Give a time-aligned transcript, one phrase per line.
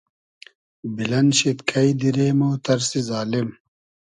[0.95, 3.49] بیلئن شید کݷ دیرې مۉ تئرسی زالیم